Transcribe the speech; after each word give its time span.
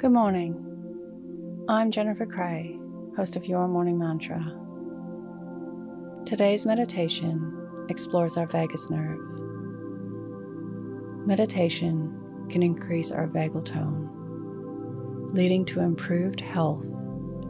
Good 0.00 0.12
morning. 0.12 0.56
I'm 1.68 1.90
Jennifer 1.90 2.24
Cray, 2.24 2.78
host 3.18 3.36
of 3.36 3.44
Your 3.44 3.68
Morning 3.68 3.98
Mantra. 3.98 4.56
Today's 6.24 6.64
meditation 6.64 7.84
explores 7.90 8.38
our 8.38 8.46
vagus 8.46 8.88
nerve. 8.88 9.18
Meditation 11.26 12.46
can 12.48 12.62
increase 12.62 13.12
our 13.12 13.28
vagal 13.28 13.66
tone, 13.66 15.28
leading 15.34 15.66
to 15.66 15.80
improved 15.80 16.40
health 16.40 16.90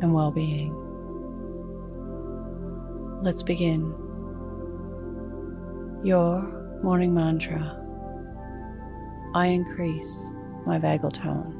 and 0.02 0.12
well 0.12 0.32
being. 0.32 0.74
Let's 3.22 3.44
begin. 3.44 3.94
Your 6.02 6.80
morning 6.82 7.14
mantra 7.14 7.76
I 9.36 9.46
increase 9.46 10.34
my 10.66 10.80
vagal 10.80 11.12
tone. 11.12 11.59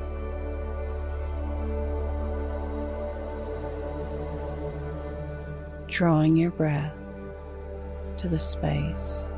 Drawing 6.01 6.35
your 6.35 6.49
breath 6.49 7.15
to 8.17 8.27
the 8.27 8.39
space 8.39 9.35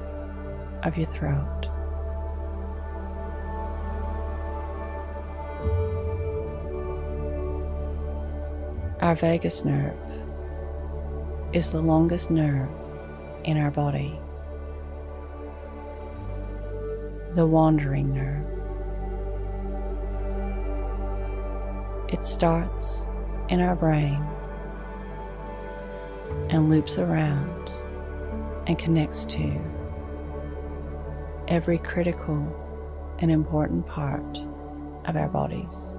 of 0.84 0.96
your 0.96 1.06
throat. 1.06 1.66
Our 9.02 9.14
vagus 9.14 9.66
nerve 9.66 9.98
is 11.52 11.74
the 11.74 11.82
longest 11.82 12.32
nerve 12.32 12.70
in 13.44 13.58
our 13.58 13.70
body. 13.70 14.18
The 17.36 17.46
wandering 17.46 18.14
nerve. 18.14 18.48
It 22.08 22.24
starts 22.24 23.10
in 23.50 23.60
our 23.60 23.76
brain 23.76 24.26
and 26.50 26.70
loops 26.70 26.98
around 26.98 27.72
and 28.68 28.78
connects 28.78 29.26
to 29.26 29.60
every 31.48 31.78
critical 31.78 33.16
and 33.20 33.32
important 33.32 33.86
part 33.88 34.38
of 35.06 35.16
our 35.16 35.28
bodies. 35.28 35.96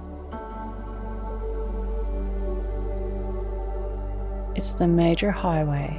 It's 4.55 4.71
the 4.71 4.87
major 4.87 5.31
highway 5.31 5.89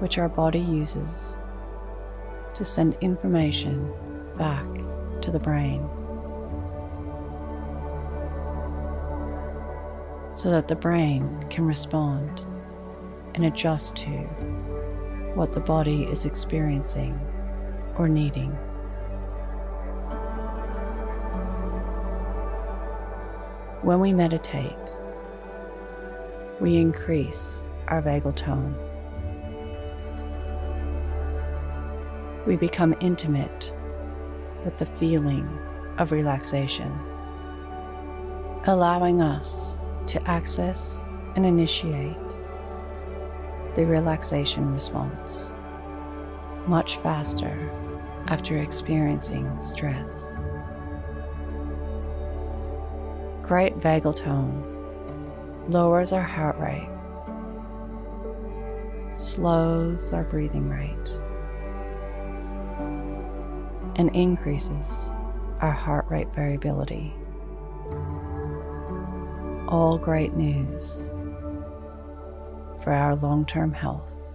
which 0.00 0.18
our 0.18 0.28
body 0.28 0.60
uses 0.60 1.40
to 2.54 2.64
send 2.64 2.96
information 3.00 3.92
back 4.36 4.66
to 5.22 5.30
the 5.30 5.38
brain 5.38 5.88
so 10.34 10.50
that 10.50 10.68
the 10.68 10.76
brain 10.76 11.44
can 11.50 11.64
respond 11.64 12.44
and 13.34 13.44
adjust 13.44 13.96
to 13.96 14.10
what 15.34 15.52
the 15.52 15.60
body 15.60 16.04
is 16.04 16.24
experiencing 16.24 17.18
or 17.96 18.08
needing. 18.08 18.50
When 23.82 24.00
we 24.00 24.12
meditate, 24.12 24.74
we 26.60 26.76
increase 26.76 27.64
our 27.86 28.02
vagal 28.02 28.36
tone. 28.36 28.76
we 32.48 32.56
become 32.56 32.96
intimate 33.00 33.74
with 34.64 34.78
the 34.78 34.86
feeling 34.86 35.46
of 35.98 36.12
relaxation, 36.12 36.90
allowing 38.64 39.20
us 39.20 39.78
to 40.06 40.28
access 40.28 41.04
and 41.36 41.44
initiate 41.44 42.16
the 43.78 43.86
relaxation 43.86 44.74
response 44.74 45.52
much 46.66 46.96
faster 46.96 47.56
after 48.26 48.58
experiencing 48.58 49.46
stress. 49.62 50.40
Great 53.40 53.78
vagal 53.78 54.16
tone 54.16 54.64
lowers 55.68 56.12
our 56.12 56.24
heart 56.24 56.58
rate, 56.58 56.88
slows 59.16 60.12
our 60.12 60.24
breathing 60.24 60.68
rate 60.68 61.10
and 63.94 64.10
increases 64.12 65.12
our 65.60 65.70
heart 65.70 66.04
rate 66.08 66.34
variability. 66.34 67.14
All 69.68 70.00
great 70.02 70.34
news 70.34 71.10
for 72.88 72.94
our 72.94 73.16
long 73.16 73.44
term 73.44 73.70
health. 73.70 74.30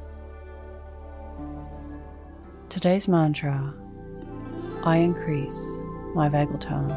Today's 2.69 3.07
mantra 3.07 3.73
I 4.83 4.97
increase 4.97 5.59
my 6.13 6.29
vagal 6.29 6.61
tone. 6.61 6.93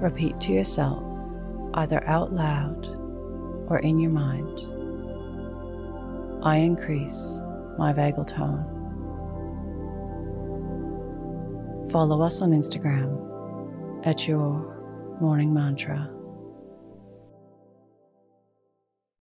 Repeat 0.00 0.40
to 0.40 0.52
yourself, 0.52 1.00
either 1.74 2.04
out 2.08 2.32
loud 2.32 2.88
or 3.68 3.78
in 3.78 4.00
your 4.00 4.10
mind. 4.10 4.58
I 6.44 6.56
increase 6.56 7.38
my 7.78 7.92
vagal 7.92 8.26
tone. 8.26 8.66
Follow 11.92 12.20
us 12.20 12.42
on 12.42 12.50
Instagram 12.50 14.04
at 14.04 14.26
Your 14.26 15.16
Morning 15.20 15.54
Mantra. 15.54 16.10